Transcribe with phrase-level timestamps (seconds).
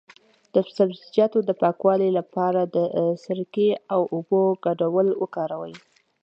[0.53, 2.77] د سبزیجاتو د پاکوالي لپاره د
[3.23, 5.73] سرکې او اوبو ګډول وکاروئ